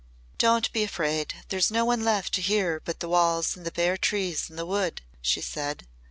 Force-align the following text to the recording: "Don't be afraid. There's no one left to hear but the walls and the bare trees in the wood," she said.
"Don't 0.39 0.73
be 0.73 0.81
afraid. 0.81 1.35
There's 1.49 1.69
no 1.69 1.85
one 1.85 2.03
left 2.03 2.33
to 2.33 2.41
hear 2.41 2.79
but 2.83 3.01
the 3.01 3.07
walls 3.07 3.55
and 3.55 3.67
the 3.67 3.71
bare 3.71 3.97
trees 3.97 4.49
in 4.49 4.55
the 4.55 4.65
wood," 4.65 5.03
she 5.21 5.41
said. 5.41 5.85